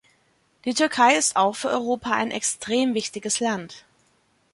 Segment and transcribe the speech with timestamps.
[0.65, 3.85] Die Türkei ist auch für Europa ein extrem wichtiges Land.